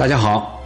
[0.00, 0.58] 大家好，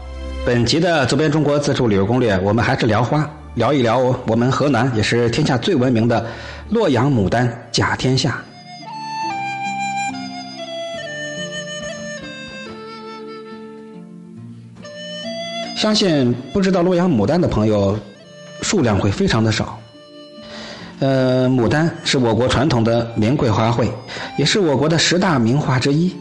[0.47, 6.25] 本集的《走遍中国自助旅游攻略》，我们还是聊花，聊一聊我们河南也是天下最闻名的
[6.69, 8.41] 洛阳牡丹甲天下。
[15.77, 17.99] 相信不知道洛阳牡丹的朋友
[18.63, 19.77] 数量会非常的少。
[21.01, 23.89] 呃，牡丹是我国传统的名贵花卉，
[24.39, 26.15] 也是我国的十大名花之一。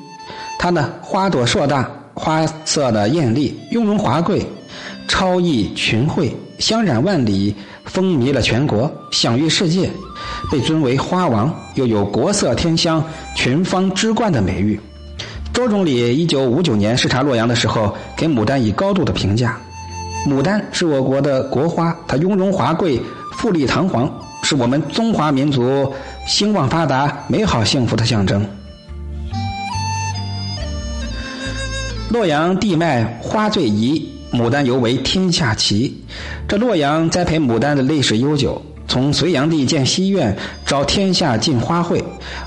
[0.58, 1.88] 它呢，花朵硕大。
[2.14, 4.46] 花色的艳丽，雍容华贵，
[5.08, 7.56] 超逸群卉，香染万里，
[7.86, 9.90] 风靡了全国，享誉世界，
[10.52, 13.04] 被尊为花王，又有国色天香、
[13.36, 14.80] 群芳之冠的美誉。
[15.54, 19.58] 周总理一九五九年视察洛阳的时候，给牡丹以高度的评价。
[20.28, 23.02] 牡丹是我国的国花，它雍容华贵、
[23.34, 24.12] 富丽堂皇，
[24.42, 25.94] 是我们中华民族
[26.26, 28.46] 兴旺发达、美好幸福的象征。
[32.14, 36.00] 洛阳地脉花最宜，牡丹尤为天下奇。
[36.48, 42.00] 这洛阳栽培牡丹的历史悠久，从隋炀帝建西苑，招天下进花卉，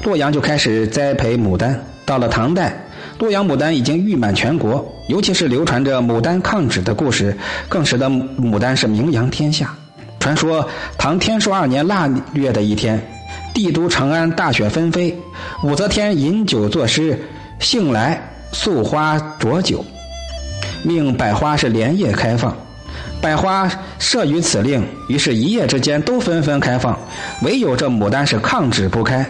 [0.04, 1.84] 洛阳就开始栽培牡丹。
[2.04, 2.80] 到了唐代，
[3.18, 7.36] 洛阳牡丹已经誉满全国，尤其是流传着牡丹抗旨的故事，
[7.68, 9.74] 更使得牡丹是名扬天下。
[10.20, 10.64] 传说
[10.96, 13.04] 唐天数二年腊月的一天，
[13.52, 15.12] 帝都长安大雪纷飞，
[15.64, 17.18] 武则天饮酒作诗，
[17.58, 18.22] 兴来。
[18.56, 19.84] 素花浊酒，
[20.82, 22.56] 命百花是连夜开放。
[23.20, 26.98] 百花慑于此令，于是一夜之间都纷纷开放，
[27.42, 29.24] 唯有这牡丹是抗旨不开。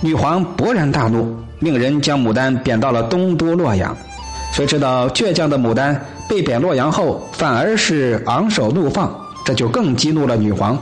[0.00, 3.96] 女皇勃然大怒，命人将牡丹贬到了东都洛阳。
[4.52, 10.76] 谁知道倔强的牡丹被贬洛阳后，反而是昂首怒放，这就更激怒了女皇。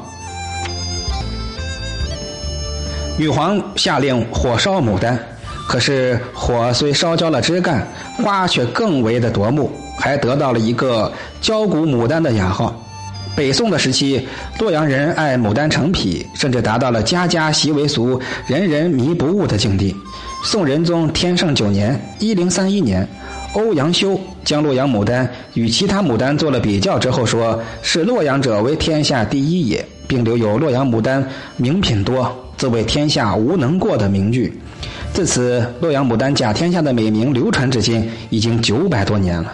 [3.19, 5.19] 女皇下令火烧牡丹。
[5.73, 7.89] 可是火虽烧焦了枝干，
[8.23, 11.11] 花却更为的夺目，还得到了一个
[11.41, 12.79] “焦骨牡丹”的雅号。
[13.35, 19.97] 北宋的时期，洛阳人爱牡丹成癖，甚至达到了家家习为俗、人人迷不悟的境地。
[20.45, 23.09] 宋仁宗天圣九年（一零三一年），
[23.57, 31.27] 欧阳修将洛阳牡丹与其他牡丹做了比较之后，说是洛阳者为天下第一也，并留有“洛阳牡丹
[31.57, 34.53] 名品多，自为天下无能过”的名句。
[35.13, 39.53] 自此，洛阳牡丹甲天下的美名流传至今，已经九百多年了。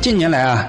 [0.00, 0.68] 近年来啊，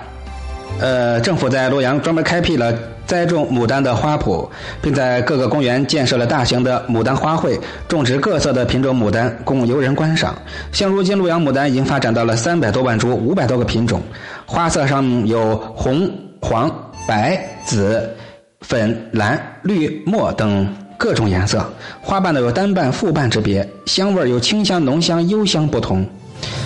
[0.79, 2.71] 呃，政府在洛阳专门开辟了。
[3.09, 4.47] 栽种牡丹的花圃，
[4.83, 10.37] 并在各个公园建设了大型的牡丹花卉，种植各色的品种牡丹供游人观赏。
[10.71, 13.99] 现如今，洛阳牡丹已经发展到了三百多万株、五百多个品种，
[14.45, 16.07] 花色上有红、
[16.39, 16.69] 黄、
[17.07, 18.07] 白、紫、
[18.61, 21.67] 粉、蓝、绿、墨等各种颜色，
[21.99, 26.05] 花瓣呢有单瓣、复瓣之别，香味有清香、浓香、幽香不同。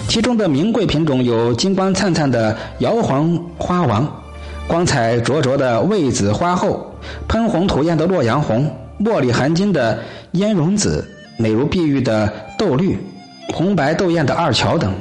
[0.10, 4.23] 其中的名贵品种有金光灿灿的瑶黄花王。
[4.68, 6.92] 光彩灼灼的魏紫花后，
[7.28, 8.70] 喷红吐艳的洛阳红，
[9.00, 10.00] 茉莉含金的
[10.32, 11.06] 烟绒紫，
[11.38, 12.98] 美如碧玉的豆绿，
[13.54, 14.94] 红白斗艳的二乔等。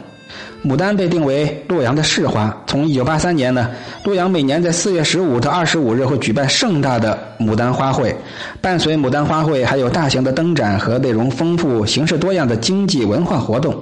[0.65, 2.55] 牡丹被定为洛阳的市花。
[2.67, 3.71] 从一九八三年呢，
[4.05, 8.15] 洛阳每年在四月十五到二十五日会举办盛大的牡丹花卉，
[8.61, 13.75] 伴随牡丹花卉还有大型的灯展和内容丰富、形式多样的经济文化活动。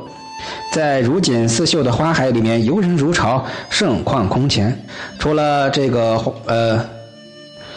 [0.72, 4.76] 在如锦似绣的花海里面游人如潮，盛况空前。
[5.18, 6.80] 除了这个呃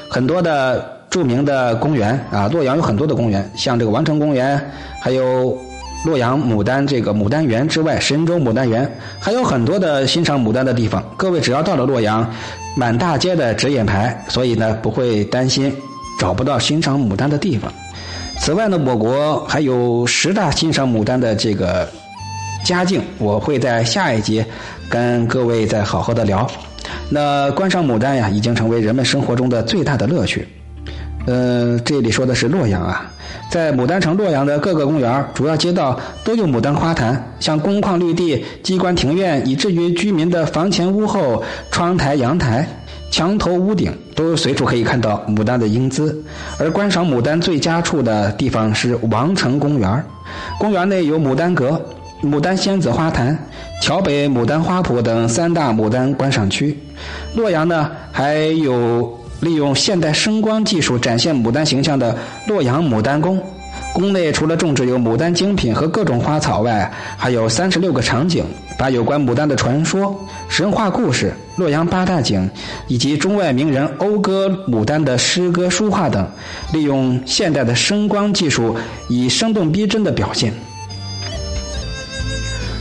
[0.10, 4.60] 很多的著名的公园啊，洛阳有很多的公园，像这个王城公园，
[5.02, 5.58] 还有
[6.06, 11.04] 洛阳牡丹这个牡丹园之外，神州牡丹园，还有很多的欣赏牡丹的地方。
[11.18, 12.30] 各位只要到了洛阳，
[12.76, 15.76] 满大街的指引牌，所以呢不会担心
[16.20, 17.72] 找不到欣赏牡丹的地方。
[18.40, 21.88] 此外呢，我国还有十大欣赏牡丹的这个。
[22.64, 24.44] 佳境，我会在下一集
[24.90, 26.50] 跟各位再好好的聊。
[27.10, 30.48] 那观赏牡丹呀，已经成为人们生活中的最大的乐趣。
[31.26, 33.10] 呃，这里说的是洛阳啊，
[33.50, 42.68] 在牡丹城洛阳的各个公园、主要街道都有牡丹花坛，像工矿绿地、机关庭院，以至于居民的房前屋后、窗台阳台、
[43.10, 46.22] 墙头屋顶，都随处可以看到牡丹的英姿。
[46.60, 50.04] 而观赏牡丹最佳处的地方是王城公园，
[50.60, 51.82] 公园内有牡丹阁。
[52.24, 53.38] 牡丹仙子花坛、
[53.82, 56.78] 桥北牡丹花圃等三大牡丹观赏区。
[57.36, 62.16] 洛阳呢，还有利用现代声光技术展现牡丹形象的
[62.48, 63.38] 洛阳牡丹宫。
[63.92, 68.46] 宫内除了种植有牡丹精品和各种花草外，还有三十六个场景，
[68.78, 70.18] 把有关牡丹的传说、
[70.48, 72.50] 神话故事、洛阳八大景
[72.88, 76.26] 以及中外名人讴歌牡丹的诗歌、书画等，
[76.72, 78.76] 利用现代的声光技术，
[79.10, 80.54] 以生动逼真的表现。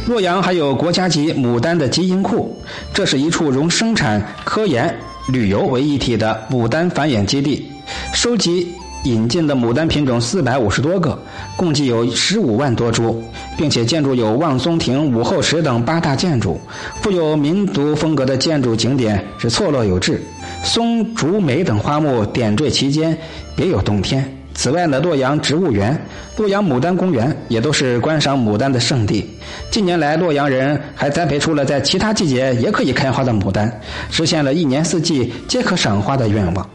[0.07, 2.57] 洛阳还有国家级牡丹的基因库，
[2.93, 4.95] 这是一处融生产、科研、
[5.29, 7.71] 旅游为一体的牡丹繁衍基地，
[8.13, 8.75] 收集。
[9.05, 11.21] 引进的牡丹品种四百五十多个，
[11.57, 13.21] 共计有十五万多株，
[13.57, 16.57] 并且建筑有望松亭、武后池等八大建筑，
[17.01, 20.23] 富有民族风格的建筑景点是错落有致，
[20.63, 23.19] 松、竹、梅等花木点缀其间，
[23.57, 24.25] 别有洞天。
[24.55, 25.99] 此外呢，洛阳植物园、
[26.37, 29.29] 洛阳牡丹公园也都是观赏牡丹的圣地。
[29.71, 36.69] 近年来，洛阳人还栽培出了在其他季节也可以开花的牡丹，实现了一年四季皆可赏花的愿望。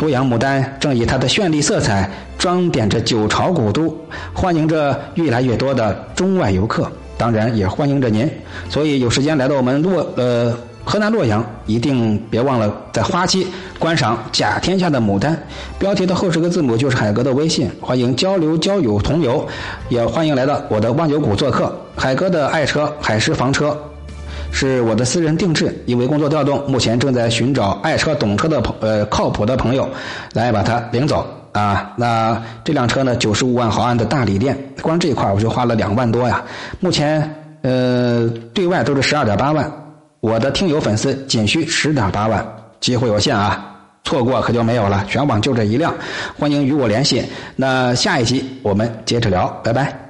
[0.00, 2.08] 洛阳牡丹正以它的绚丽色彩
[2.38, 3.92] 装点着九朝古都，
[4.32, 8.30] 欢迎着越来越多的中外游客，当然也欢迎着您。
[8.68, 10.56] 所以有时间来到我们洛呃
[10.88, 13.46] 河南洛阳，一定别忘了在花期
[13.78, 15.38] 观赏甲天下的牡丹。
[15.78, 19.46] 标题的后十个字母就是海哥的微信，欢迎交流交友同游，
[19.90, 21.70] 也欢迎来到我的忘忧谷做客。
[21.94, 23.76] 海哥的爱车海狮房车。
[24.50, 29.86] 是我的私人定制，因为工作调动，目前正在寻找爱车、懂车的朋呃靠谱的朋友，
[30.32, 31.92] 来把它领走啊。
[31.96, 36.42] 那这辆车呢，九十五万毫安的大锂电，光这一块我就花了两万多呀。
[36.80, 37.20] 目前
[37.60, 39.70] 呃对外都是十二点八万，
[40.20, 42.44] 我的听友粉丝仅需十点八万，
[42.80, 45.04] 机会有限啊，错过可就没有了。
[45.08, 45.94] 全网就这一辆，
[46.36, 47.24] 欢迎与我联系。
[47.54, 50.07] 那下一期我们接着聊，拜拜。